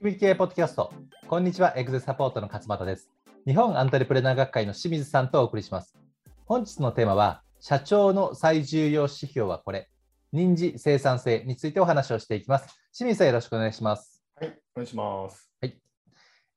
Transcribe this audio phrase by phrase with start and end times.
[0.00, 0.94] 仕組み経営ポッドキャスト。
[1.28, 3.10] こんにちは、エグゼサポートの勝俣です。
[3.46, 5.94] 日本アントレプレナー学会の清水さんとお送りします。
[6.46, 9.90] 本日のテーマは、社長の最重要指標はこれ、
[10.32, 12.80] 人時生産性についてお話をしていきます。
[12.96, 14.24] 清水さん、よろしくお願いします。
[14.36, 15.52] はい、お願いします。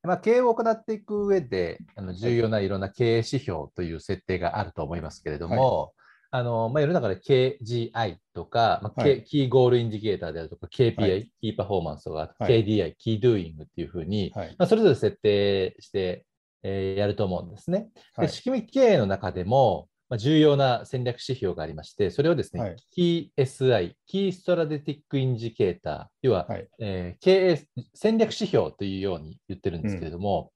[0.03, 5.91] まあ、経営を行っていく上で、あの重要ないろんな経営指標という設定があると思いますけれども、
[6.36, 9.23] あのまあ、世の中で KGI とか、まあはい。
[9.23, 11.31] Key Goal Indicator であるとか、KPI、はい。
[11.39, 12.66] Key Performance とか、はい。
[12.66, 14.55] KDI、 Key Doing っていうふうに、はい。
[14.57, 16.26] まあ、それぞれ設定して、
[16.63, 17.90] えーやると思うんですね。
[18.16, 18.27] はい。
[18.27, 22.76] で仕組み経営の中でも、まあ、重要な戦略指標がありまして、それをですね、はい。
[22.90, 26.68] キー SI、キーストラティックインジケーター、要は、はい。
[26.79, 30.52] えー経営戦略指標というように言ってるんですけれども、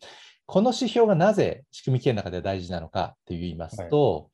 [0.47, 4.31] この指標がなぜ仕組み経営の中で大事なのかと言いますと、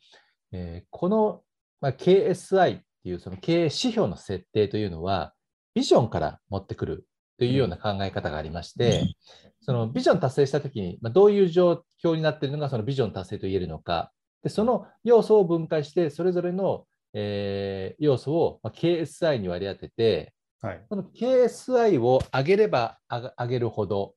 [0.53, 1.41] えーこの、
[1.81, 5.33] まあ、KSI っていうその経営指標の設定というのは、
[5.73, 7.05] ビジョンから持ってくる
[7.37, 9.15] というような考え方がありまして、
[9.61, 14.11] そのビジョン達成したときに、まあ、どういう状況になっているのがそのビジョン達成と言えるのか、
[14.43, 20.85] でその要素を分解して、それぞれの、えー要素を、まあ、KSI に割り当てて、はい。
[20.89, 24.15] この KSI を上げれば上げるほど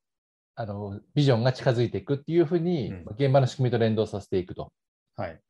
[0.55, 4.72] あのビジョンが近づいていくっていうふうに、うんまあ現場の仕組みと連動させていくと。
[5.16, 5.41] はい。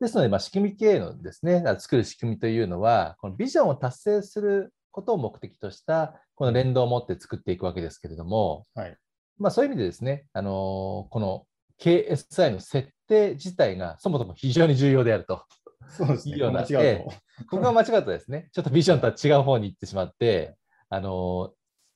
[0.00, 8.96] ですので、まあ、仕組み経営のですね、作る仕組みというのは、このビジョンを達成することを目的とした、この連動を持って作っていくわけですけれども、はい。
[9.38, 11.46] まあ、そういう意味でですね、あのこの
[11.80, 15.44] KSI の設定自体がそもそも非常に重要であると。
[15.88, 16.34] そうですね。
[16.34, 17.04] いいような間違うと。
[17.04, 18.48] ここが間違ったですね。
[18.52, 20.56] ちょっとビジョンとは違う方に行ってしまって、
[20.88, 21.52] あの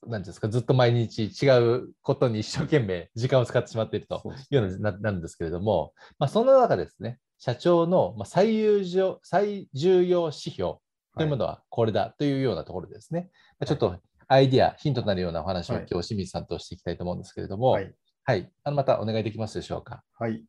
[0.07, 10.75] なんですか、ずっと毎日違うことに一生懸命時間を使ってしまっているというようなななんですけれども、まあ、その中ですね、社長のまあ最有重最重要指標
[11.17, 13.31] というものはこれだというようなところですね。
[13.59, 17.81] まあちょっとアイディア、ヒントになるようなお話をはい今日清水さんとしていきたいと思うんですけれども、は
[18.25, 18.49] はい、い。
[18.63, 20.05] あのまたお願いできますでしょうか？
[20.17, 20.45] はい。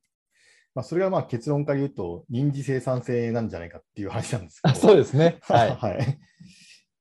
[0.74, 4.80] まあ、それがまあ結論から言うと、人事生産性なんじゃないかっていう話なんですけあど。
[4.80, 5.40] そうですね。
[5.44, 5.76] はい。
[5.76, 6.20] はい。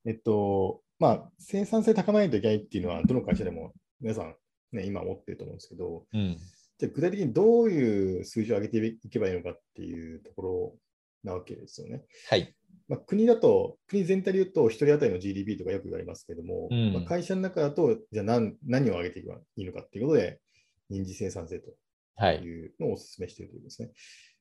[0.06, 4.34] えっと、まあ、生産性高めないといけないっていうのは、どの会社でも皆さん、
[4.72, 6.36] ね、今思ってると思うんですけど、うん、
[6.80, 10.74] じゃあ具体的にどういう数字を上げていけばいいのかっていうところ
[11.22, 12.02] なわけですよね。
[12.30, 12.54] はい。
[12.88, 20.41] まあ、国だと、国全体で言うと、1人当たりの GDP とかよく言われますけども、うんまあ、会社の中だと、じゃあ何何を上げていけばいいのかっていうことで、
[20.88, 21.70] 人事生産性と
[22.16, 22.38] はい。
[22.38, 23.91] いうのをお勧めしているということですね。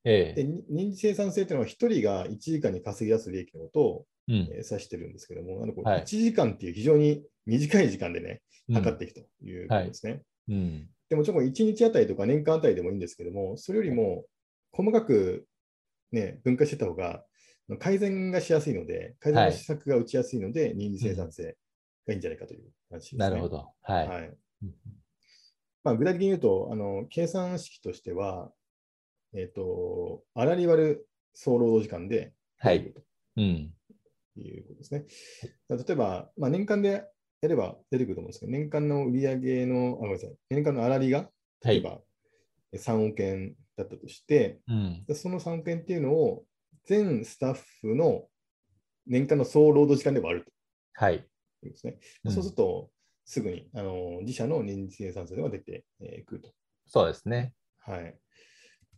[0.05, 10.21] ええでに人事生産性というのは、1人が1時間に稼ぎ出す利益のことを、うんえー指してるんですけども、あのこうはい1時間っていう非常に短い時間でね、うん測っていくということですね。
[10.47, 14.25] うんでもちろん1日あたりとか年間あたりでもいいんですけども、それよりも
[14.71, 15.47] 細かく、
[16.11, 17.23] ね、分解してた方が
[17.79, 21.57] 改善がしやすいので、改善の施策が打ちやすいので、人事生産性
[22.07, 23.49] がいいんじゃないかという話です、ねなるほ。
[23.49, 23.73] ど。
[23.81, 24.07] はい。
[24.07, 24.73] はいうん
[25.83, 28.51] まあ、具体的に言うと、あの計算式としては、
[29.33, 32.93] えっ、と、粗利割る総労働時間ではい
[33.37, 33.71] うん。
[34.35, 35.05] ということですね。
[35.69, 37.05] 例えば、まあ、年間で
[37.41, 41.75] やれば出てくると思うんですけど、年間の売上の、あ、ごめんなさい、年間の粗利が、はい。
[41.75, 42.01] 例えば、
[42.75, 45.03] 3億円だったとして、うん。
[45.07, 46.43] でその3億円っていうのを
[46.85, 48.23] 全スタッフの
[49.07, 50.53] 年間の総労働時間で割る
[50.93, 51.19] はい。
[51.19, 51.29] というこ
[51.63, 51.99] とですね。
[52.25, 52.89] うんそうすると、
[53.25, 56.51] すぐにあの自社の年次生産性が出てえーくると。
[56.87, 57.53] そうですね。
[57.79, 58.15] はい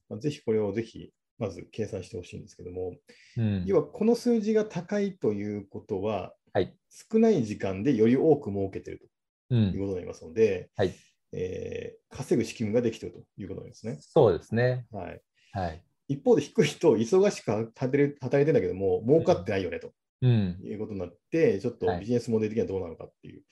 [0.09, 2.95] まあ、ぜひこれをぜひまず計算してほしいんですけども、
[3.37, 3.63] うん。
[3.65, 6.75] 要はこの数字が高いということは、はい。
[6.89, 9.09] 少ない時間でより多く儲けている
[9.49, 9.53] う。
[9.53, 10.93] というんことになりますので、はい
[11.33, 13.97] えー稼ぐ仕組みができているということなんですね。
[14.01, 14.85] そうですね。
[14.91, 15.21] はい、
[15.53, 15.81] はい。
[16.09, 20.59] 一方で低いと忙しく働いてる働いてんだけども、儲かってないよねとうん。
[20.61, 23.43] いうことになって、ちょっとはいビジネスモデル的にはどうなのかっていう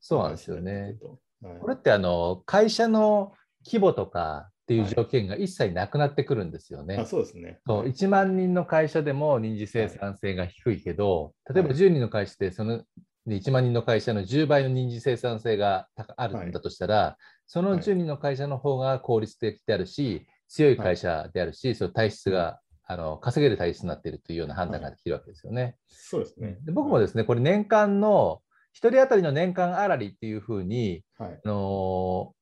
[0.00, 0.96] そうなんですよね。
[1.40, 3.32] はいこれってあの会社の
[3.64, 6.96] 規模とかっていう条件が一切なくなってくるんですよね。
[6.96, 7.58] あそうですね。
[7.66, 12.82] そう1万人の会社でも人事生産性が低いけど、例えばはい10人の会社でその
[13.26, 17.16] で1万人の会社の10倍の人事生産性が高あるんだとしたら、
[17.46, 25.76] そのはい10人の会社の方が効率的であるし、強い会社であるし、その体質があの稼げる体質になっているというような判断ができるわけですよね。
[25.88, 26.58] そうですね。
[26.62, 28.42] で僕もですね、これ年間の
[28.74, 31.40] 1人当たりの年間粗利っていうふうに、はい。
[31.42, 32.34] あの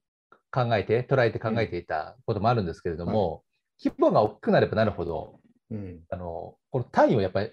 [0.51, 3.43] 考えて、捉えて考えていたこともあるんですけれども、
[3.83, 5.41] 規模が大きくなればなるほど、
[5.71, 6.01] うん。
[6.11, 7.51] あのこの単位をやっぱり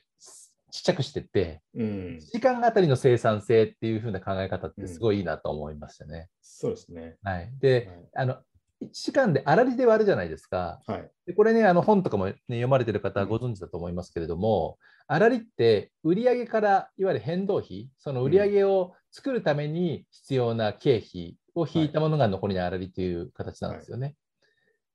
[0.71, 2.19] ちっちゃくしていって、うん。
[2.19, 6.29] 時間あたりの生産性っていう風な考え方ってすごいいいなと思いましたね。
[6.41, 7.17] そうですね。
[7.23, 8.37] はい、で、あの
[8.83, 10.81] 1時間で粗利で割るじゃないですか。
[10.87, 11.11] はい。
[11.27, 24.15] でこれね、あの本とかも、ね、読まれてる方はご存知だと思いますけれども、粗利って売上からいわゆる変動費、その売上を作るために必要な経費を引いたものが残りの粗利という形なんですよね。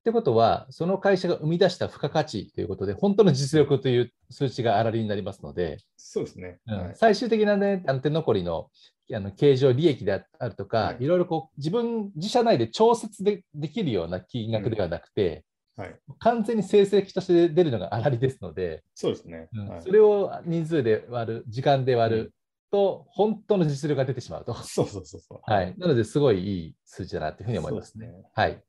[0.00, 6.58] ってことは、その会社が生み出した付加価値ということで、本当の実力という数値が粗利になりますので、そうですね。
[6.66, 6.78] うん。
[6.78, 6.94] はい。
[6.94, 8.70] 最終的な、ね、あの手残りの
[9.12, 11.04] あの経常利益であるとか、はい。
[11.04, 15.44] い、ろいろこう自分、自社内で調節でできるような金額ではなくて、
[15.76, 15.96] はい。
[16.18, 19.48] 完全に成績として出るのが粗利ですので、そうですね。
[19.52, 19.68] うん。
[19.68, 22.32] はいそれを人数で割る、時間で割る
[22.70, 24.54] と、本当の実力が出てしまうと。
[24.64, 25.40] そうそうそうそう。
[25.42, 28.06] はい、なので、すごいいい数字だなというふうに思いますね。
[28.06, 28.62] すねはい、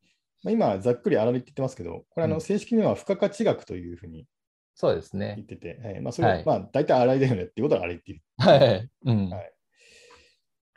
[0.43, 4.27] まあ、今、ざっくり粗利って言ってますけど、これあの、うん正式には付加価値額というふうに
[4.73, 5.43] そうです言っね。
[5.43, 8.21] てて、はいまあ、それは、はいまあ、大体粗利だよねっていうことは粗利っていう。
[8.37, 8.89] はい。
[9.05, 9.29] うん。
[9.29, 9.53] はい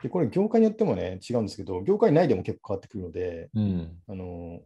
[0.01, 4.01] で、これ、業界によってもね、違うんですけど、業界内でも結構変わってくるので、うん。
[4.05, 4.59] あの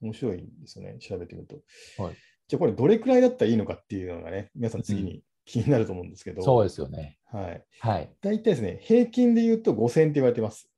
[0.00, 2.02] 面白いんですよね、調べてみると。
[2.02, 2.14] はい
[2.48, 7.16] じゃあ、これ、どれくらいだったらいいのかっていうのがね、皆さん次に気になると思うんですけど、そうですよね。
[7.32, 8.10] はい、はい。
[8.20, 10.68] 大体ですね、平均で言うと5000って言われてます。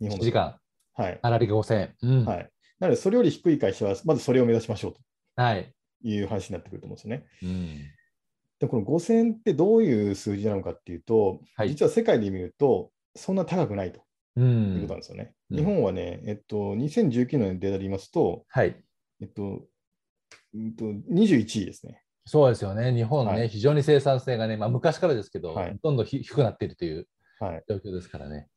[0.00, 0.58] 日本1時間、
[0.94, 1.20] はい。
[1.22, 1.94] 粗利が5000円。
[2.02, 2.24] うん。
[2.24, 2.50] はい。
[2.80, 5.00] なので、それより低い会社は、まずそれを目指しましょうと
[5.36, 5.72] はい。
[6.02, 7.24] いう話になってくると思うんですよね。
[7.42, 7.78] うん。
[8.58, 14.00] で、この5000ってどういう数字なのかっていうと、はい実は世界で見ると、そんな高くないと
[14.36, 14.40] う。
[14.40, 15.34] いうことなんんですよね。
[15.50, 18.74] うん日本はね、えっと、2019年のデータで言いますと、はい。
[19.22, 19.62] えっと、
[20.54, 22.02] うんと21位ですね。
[22.26, 22.92] そうですよね。
[22.92, 27.06] 日本ね、はい非常に生産性がね、まあ、昔からですけど、はいどんどんひ低くなっているという
[27.38, 27.64] はい。
[27.68, 28.48] 状況ですからね。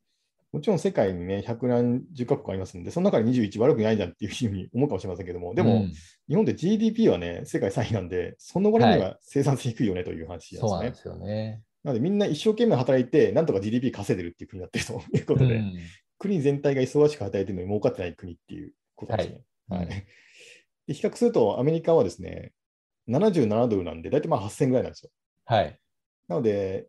[0.51, 5.93] もちろん世界にね、百何十カ国ありますんで、その中で21悪くないじゃんっていうふうに思うかもしれませんけども、でも、うん
[6.27, 10.59] 日本で GDP はね、世界3位なんで、その割には生産性低いよねという話なんですね。
[10.59, 11.61] そうなんですよね。
[11.83, 15.73] なので、みんな一生懸命働いて、なんとか GDP 稼いでるっていう国になってると いうことで、うん
[16.21, 19.41] 国全体が忙しく働いてるのに儲かってない国っていうことですね。
[19.69, 20.05] はいはい
[20.85, 22.51] で比較すると、アメリカはですね、
[23.09, 25.09] 77ドルなんで、大体まあ8000ぐらいなんですよ。
[25.45, 25.79] はい。
[26.27, 26.87] なので、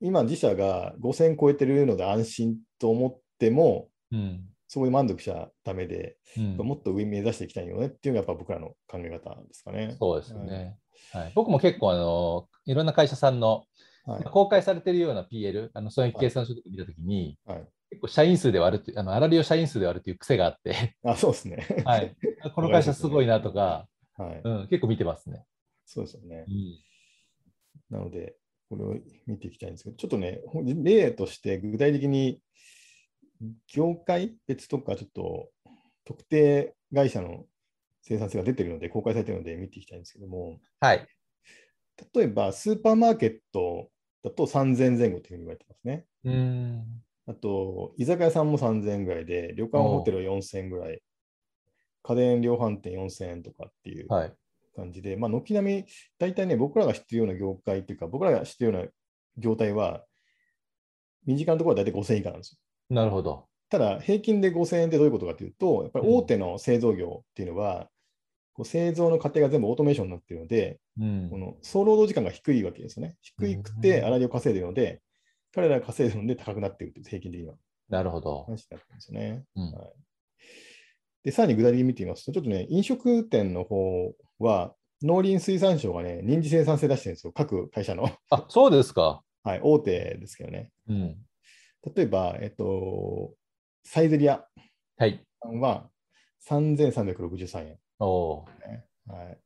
[0.00, 4.48] 今、自社が5000超えてるので安心と思っても、うん。
[4.68, 9.96] そこで満足しちゃダメで、うんもっと上目指していきたいよねっていうのがやっぱ僕らの考え方ですかね。
[9.98, 10.78] そうですよね。
[11.12, 13.64] はい、僕も結構あの、いろんな会社さんの
[14.04, 14.24] はい。
[14.24, 21.66] 公開されているような PL、あの損益計算書とか見たときに、はい、結構社員数で割るって、あの、粗利を社員数で割るという癖があって、あ、そうですね。
[21.84, 22.16] はい。
[22.54, 24.40] この会社すごいなとか、はい。
[24.44, 25.44] うん、結構見てますね。
[25.86, 26.50] そうですよねう。
[27.94, 27.98] ん。
[27.98, 28.36] なので、
[28.68, 30.40] これを見ていきたいんですけど、ちょっとね、
[30.82, 32.40] 例として具体的に
[33.66, 35.50] 業界別とか、ちょっと
[36.04, 37.44] 特定会社の
[38.02, 41.06] 生産性が出てるので、公開されてるので見ていきたいんですけども、はい。
[42.14, 43.90] 例えばスーパーマーケット
[44.24, 46.06] だと3000前後というふうに言われてますね。
[46.24, 47.02] うん。
[47.26, 51.00] あと、居酒屋さんも3000円ぐらいで、旅館ホテルは4000円ぐらい、
[52.02, 54.32] 家電量販店4000円とかっていうはい。
[54.74, 55.84] 感じで、まあ、軒並み、
[56.18, 58.90] 大体ね、僕らが知ってるような業界っていうか、僕らが知ってるような
[59.36, 60.04] 業態は、
[61.26, 62.94] 身近なところは大体5000円以下なんですよ。
[62.94, 63.46] なるほど。
[63.68, 67.88] ただ、平均で5000円ってどういうことかというと、やっぱり大手の製造業っていうのは、
[68.54, 71.38] こう製造の過程が全部オートメーションになっているので、うんこ。
[71.38, 73.16] の総労働時間が低いわけですよね。
[73.22, 75.00] 低くて粗利を稼いでいるので、
[75.54, 77.54] 彼らが稼いでるので高くなっているという、平均的には
[77.88, 78.44] なるほど。
[78.44, 79.44] 話になってるんですよね。
[79.56, 79.92] うんはい
[81.24, 88.08] で、さらに具体的に見てみますと、ちょっとね、飲食店の方は、農林水産省がね、臨時生産性出してるんですよ、各会社の。
[88.30, 89.22] あ、そうですか。
[89.44, 90.70] はい、大手ですけどね。
[90.88, 91.16] うん。
[91.94, 93.34] 例えば、えっと、
[93.84, 94.46] サイゼリア
[94.96, 95.24] はい。
[95.42, 95.90] さんは
[96.48, 97.78] 3363円、ね
[99.06, 99.40] はい。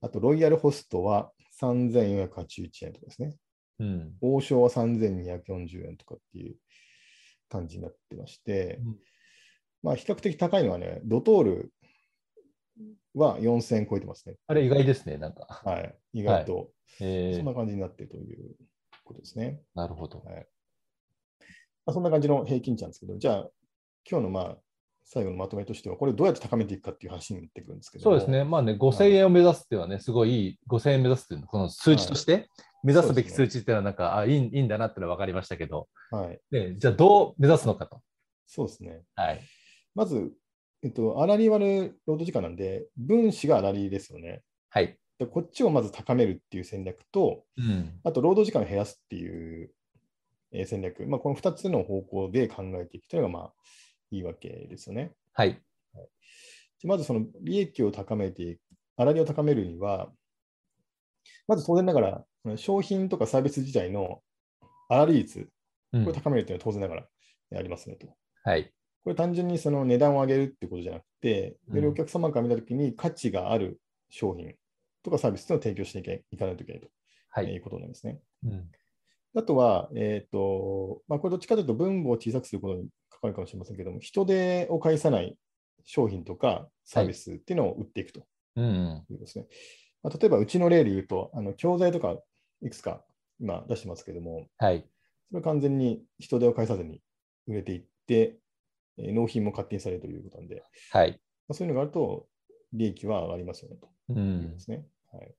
[0.00, 3.36] あと、ロイヤルホストは3481円とかですね。
[3.78, 4.16] うん。
[4.20, 6.56] 王将は3240円とかっていう
[7.48, 8.98] 感じになってまして、うん
[9.82, 11.72] まあ、比較的高いのはね、ドトール
[13.14, 14.36] は4000円超えてますね。
[14.46, 15.62] あれ意外ですね、なんか。
[15.64, 15.94] はい。
[16.12, 16.70] 意外と、
[17.00, 18.56] えーそんな感じになっているという
[19.04, 19.60] ことですね。
[19.74, 20.20] なるほど。
[20.20, 20.46] はい
[21.86, 23.48] まあ、そんな感じの平均値なんですけど、じゃあ、
[24.10, 24.56] 今日のまあ
[25.10, 28.44] 最後のまとめとしては、これをどうやって高めていくかっていう話になってくるんですけどもそうですね。。
[28.44, 32.46] まあね、5000円を目指すっていうのはね、すごいいい、5000円目指すっていうのは、この数値として、
[32.82, 36.38] 目指すべき数値っていうのは、なんか、あいいいいんだなっていうのは分かりましたけど、はい。
[36.50, 38.02] でじゃあどう目指すのかと。
[38.46, 39.02] そうですね。
[39.14, 39.40] はい。
[39.94, 40.32] まず、
[40.82, 44.42] えっと、粗利割る労働時間なんで、分子が粗利ですよね。
[44.70, 44.98] はい。
[45.18, 48.00] でこっちをまず高めるっていう戦略と、うん。
[48.04, 49.72] あと労働時間を減らすっていう
[50.52, 53.52] えー戦略、まあ、この2つの方向で考えていくというのがまあ
[54.10, 55.12] いいわけですよね。
[55.32, 55.60] はい。
[56.80, 58.60] でまずその利益を高めていく、
[58.96, 60.10] 粗利を高めるには、
[61.46, 62.00] まず当然なが
[62.44, 64.20] ら、商品とかサービス自体の
[64.88, 65.48] 粗利率、
[65.92, 67.06] うんこれを高めるというのは当然ながら
[67.56, 68.08] ありますねと。
[68.44, 68.70] はい。
[69.08, 74.52] これ単純にその値段を上げるってことじゃなくて、うんよりお客様から見たときに価値がある商品
[75.02, 76.88] とかサービスというのを提供していかないといけないと
[77.30, 77.56] はいい。
[77.56, 78.18] うことなんですね。
[78.44, 78.64] うん
[79.34, 85.36] あとは、えっ、と、まあ、これどっちかというと分母を小さくすることに関わるかもしれませんけども、人手を介さない
[85.84, 88.24] 商品とかサービスっていうのを売っていくと
[88.56, 89.04] うん。
[89.10, 89.46] いうですね。
[90.02, 92.16] まあ、例えば、うちの例で言うと、あの教材とか
[92.62, 93.04] いくつか
[93.38, 94.84] 今出してますけども、はい。
[95.28, 97.00] それは完全に人手を介さずに
[97.46, 98.38] 売れていって、
[98.98, 101.12] えー納品も勝手にされるということなんで、はい。
[101.12, 102.26] まあ、そういうのがあると、
[102.72, 104.12] 利益は上がりますよねとう。
[104.14, 104.84] んですね。
[105.12, 105.34] はい、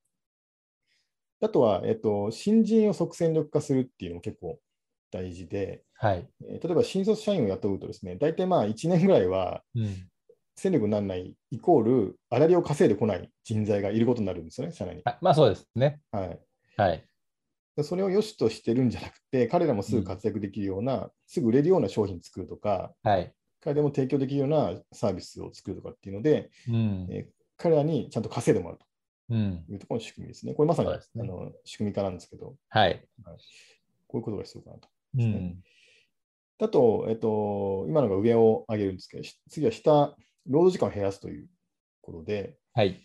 [1.41, 4.59] あとは、えっと、新人を即戦力化するっていうのも結構
[5.11, 6.27] 大事で、はい。
[6.43, 10.09] えー例えば新卒社員を雇うとですね、大体まあ1年ぐらいはうん。
[10.55, 15.01] 戦力にならないイコール、粗利を稼いでこない人材がいることになるんですよね、社内に。
[15.05, 16.01] あまあそうですね。
[16.11, 16.39] はい、
[16.75, 17.05] はい。
[17.77, 23.33] でそれを良しとしてるんじゃなくて、彼らもすぐ活躍できるような、すぐ売れるような商品作るとか、はい。
[23.61, 27.07] 彼らも提供できるようなサービスを作るとかっていうので、うん。
[27.09, 28.79] えー彼らにちゃんと稼いでもらう
[29.31, 29.63] うん。
[29.67, 30.53] というところの仕組みですね。
[30.53, 33.05] これまさに、ねあの仕組み化なんですけど、はい。
[34.07, 34.87] こういうことが必要かなと。
[35.17, 35.63] うん。
[36.61, 40.15] あと、えっと、今のが上を上げるんですけど、し次は下、
[40.47, 41.47] 労働時間を減らすという
[42.01, 43.01] ことで、はい。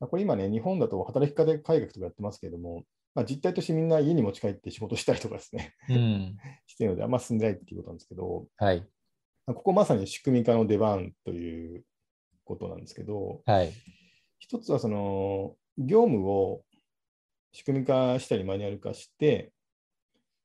[0.00, 2.84] まあこれ今ね、日本だと働き方改革とかやってますけれども、
[3.14, 6.36] まあ、実態としてみんな家に持ち帰って仕事したりとかですね、うん。
[6.66, 8.86] しているので、あんま進んでないっていうことなんですけど、はい。
[9.48, 11.82] まあここまさに仕組み化の出番という
[12.44, 13.72] ことなんですけど、はい。
[14.38, 16.60] 一つはその業務を
[17.52, 19.50] 仕組み化したりマニュアル化して、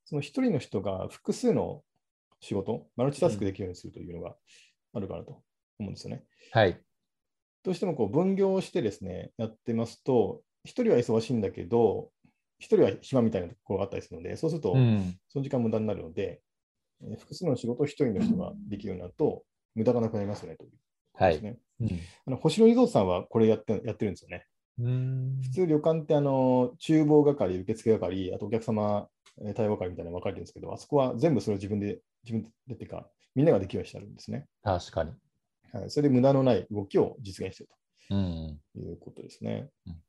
[0.06, 1.82] その一人の人が複数の
[2.40, 4.36] 仕事、マルチタスクできるようにするというのが
[4.94, 5.44] あるかなと
[5.80, 6.24] 思うんですよね。
[6.54, 6.80] はい。
[7.64, 12.10] どうしてもこう分業してですね、やってますと、一人は忙しいんだけど、
[12.58, 15.18] 一人は暇みたいなところがあったりするので、そうするとうん。
[15.28, 16.42] その時間無駄になるので、
[17.02, 19.44] えー複数の仕事を一人の人ができるようになると、
[19.76, 20.78] 無駄がなくなりますよねというこ
[21.18, 21.34] とはい。
[21.34, 21.58] ですね。
[21.82, 21.90] うん
[22.28, 24.46] あの星野リゾートさんはこれやってやってるんですよね。
[24.80, 25.40] うん。
[25.44, 29.08] 普通旅館ってあの厨房係、受付係、あとお客様
[29.42, 34.46] えー対応係みたいなの分かれてるんですけど、あそこは全部それを自分で、自分でっていうか、みんなができるようにしてあるんですね。
[34.64, 35.12] 確かに。
[35.72, 37.74] はい、それで無駄のない動きを実現している
[38.12, 38.60] うん。
[38.76, 39.70] ということですね。
[39.88, 40.02] うんはい、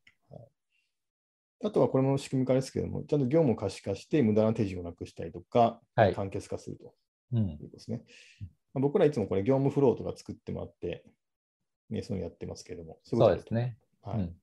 [1.64, 6.92] あとはこれも仕組み化ですけれども、ちゃんと業務を可視化して無駄な手順をなくしたりとか、はい簡潔化すると
[7.32, 7.58] うんいう。
[7.58, 8.02] ことですね。
[8.74, 11.04] まあ僕らいつもこれ業務フローとか作ってもらって、
[11.90, 13.78] ね、そういうのやってますけれども、そういうですね。
[14.02, 14.36] はいうん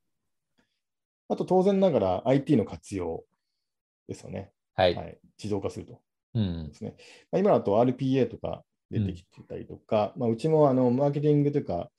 [1.30, 3.24] あと当然ながら IT の活用
[4.10, 4.52] ですよね。
[4.76, 4.96] はい。
[4.96, 6.02] はい、自動化すると
[6.34, 6.74] うんで。
[6.74, 6.96] すね。
[7.32, 11.90] まあ、今だと RPA とか出てきてたりとか、まあ、うちもあのマーケティングというか、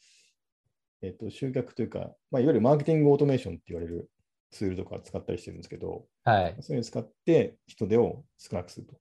[1.01, 4.11] えっと集客というか、まあ、いわゆるマーケティングオートメーションって言われる
[4.53, 6.57] ツールとか使ったりしてるんですけど、はい。
[6.61, 8.95] そういうのを使って人手を少なくすると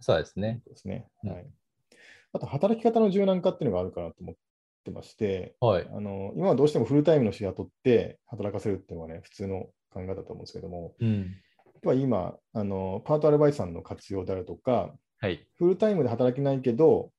[0.00, 0.62] そうですね。
[0.66, 1.08] ですね。
[1.24, 1.46] うんはい、
[2.32, 4.34] あと、働き方の柔軟化っていうのがあるかなと思っ
[4.84, 5.88] てまして、はい。
[5.92, 11.34] あの今はどうしてもフルタイムの人雇って働かせるっていうのがね、普通の考え方だと思うんですけども、うん。
[11.84, 15.44] は今あの、パートアルバイトさんの活用であるとか、はい。
[15.56, 17.10] フルタイムで働けないけど、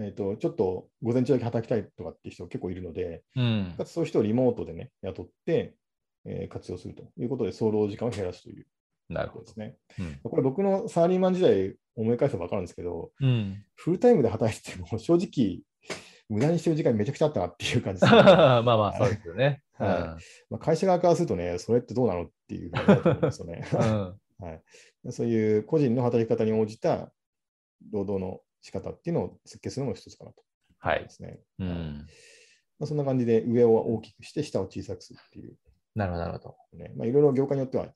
[0.00, 5.74] えーと、ちょっと午前中だけ働きたいとかっていう人結構いるので、うんそういう人をリモートでね、雇って、
[6.28, 8.66] えー活用するということで、総労働時間を減らすという
[9.08, 9.58] なるほどです。
[9.58, 9.76] ね。
[9.98, 10.20] うん。
[10.22, 13.64] これ僕のサラリーマン時代思い返せば分かるんですけど、うん。
[13.74, 15.60] フルタイムで働いてても正直、
[16.28, 19.62] 無駄にしてる時間めちゃくちゃあったなっていう感じです、ね まあまあ、そうですよね。
[19.72, 20.18] は
[20.50, 23.64] まあ会社側からするとね、それってどうなのっていう感じだと思うんですよね。
[23.72, 24.20] うん。
[24.38, 24.62] はい、
[25.10, 27.12] そういう個人の働き方に応じた
[27.90, 30.44] 労働の仕方っていうのを設計するのも一つかなと
[30.78, 31.10] はい思いま。
[31.10, 31.40] すね。
[31.58, 32.06] うん。
[32.78, 35.56] まあ、そんな感じで上を大きくして下を小さくするっていう、
[35.98, 36.78] なるほど、なるほど。
[36.78, 36.92] ね。
[36.96, 37.86] まあ、いろいろ業界によっては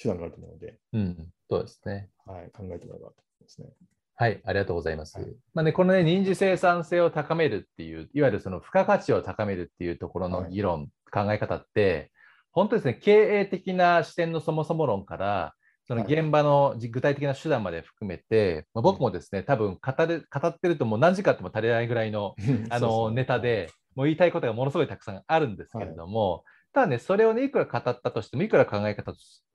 [0.00, 1.32] 手段があると思うので、うん。
[1.48, 2.10] そうですね。
[2.26, 3.68] はい、考えてもらえばと思いますね。
[4.14, 5.18] はい、ありがとうございます。
[5.18, 12.12] はいまあね、このね、認知生産性を高めるっていう、いわゆるその付加価値を高めるっていうところのはい議論、考え方って、
[12.52, 15.54] 本当ですね、経営的な視点のそもそも論から、
[15.86, 22.34] そのはい現場のじ具体的な手段まで含めて、まあ、僕もですね、多分語る語ってるともう何時間あっても足りないぐらいの
[22.68, 26.44] あのネタ、で、もう言いたいことがものすごいたくさんあるんですけれども、
[26.76, 29.14] ただね、それをね、いくら語ったとしても、いくら考え方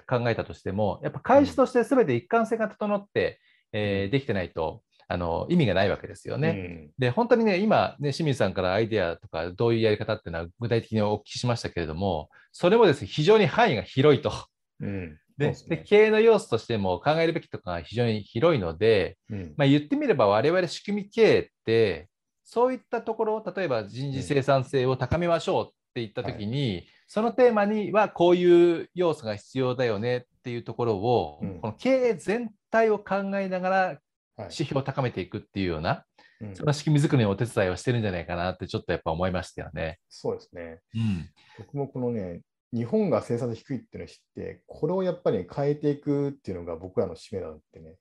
[0.10, 3.40] 考えたとしても、やっぱ会社として全て一貫性が整って、
[3.74, 6.90] えーできてないとあの意味がないわけですよね。
[6.98, 14.34] で、本当にね、今、ね、清水さんからアイデアとか、どういうやり方っていうのは具体的にお聞きしましたけれども、それもですね、非常に範囲が広いと。
[14.80, 14.88] うん。
[14.88, 22.10] うんでですねで経営の要素としても考えるべきとかが非常に広いので、うんまあ、言ってみれば我々仕組み経営って
[22.44, 34.00] そういったところを例えば人事生産性を高めましょうって言った時に、そのテーマにはこういう要素が必要だよねっていうところを、うんこの経営全体を考えながらはい
[34.44, 36.06] 指標を高めていくっていうような、
[36.40, 40.00] うんその仕組み作りのお手伝いをしてるんじゃないかなってちょっとやっぱ思いましたよね。
[40.10, 40.80] そうですね。
[40.96, 41.30] うん、
[41.60, 42.42] 僕もこのね、
[42.74, 47.96] 日本が生産性低いっていうのを知って、これをやっぱり変えていくっていうのが僕らの使命だってね、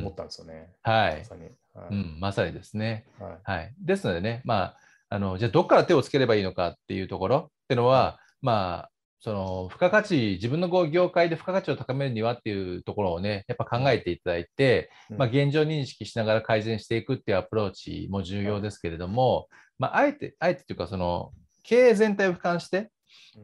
[0.00, 0.70] 思ったんですよね。
[0.82, 1.42] はいまさに。
[1.44, 3.06] はいうん、まさにですね。
[3.18, 4.76] はいはい、ですのでね、まあ、
[5.12, 8.90] あのじゃあどこから手をつければいいのかっていうところっていうのは、まあ、
[9.20, 15.18] その付加価値、自分の業界で付加価値を高めるにはっていうところをね、やっぱ考えていただいて、うん。
[15.18, 22.90] まあ、現状認識しながら改善していくっていうアプローチも重要ですけれども、まあ、あえて、あえてというか、その経営全体を俯瞰して、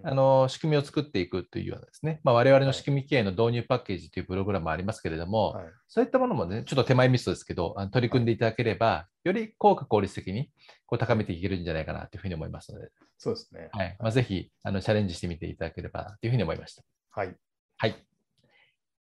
[0.02, 5.66] あの仕組みを作っていくというようなですね、まあ、我々の仕組み経営の導入パッケージというプログラムもありますけれども、はい。
[5.88, 10.50] そういったものもね、ちょっと手前ミスですけど、あの取り組んでいただければ、より効果効率的に
[10.86, 13.68] こう高めていけるんじゃないかなというふうに思いますので、そうですね。
[13.72, 16.82] はいまあ、ぜひあのチャレンジしてみていただければというふうに思いました。
[17.10, 17.34] はい。
[17.76, 17.96] はい。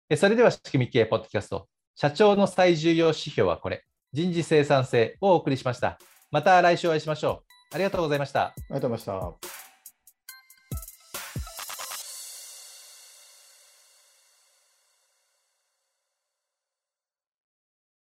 [0.10, 6.00] えそれでは仕組み系ポッドキャスト、社長の最重要指標はこれ、人事生産性をお送りしました。
[6.32, 7.76] また来週お会いしましょう。
[7.76, 8.42] ありがとうございました。
[8.44, 9.67] ありがとうございました。